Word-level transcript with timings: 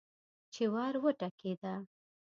چې 0.53 0.63
ور 0.73 0.93
وټکېده. 1.03 1.73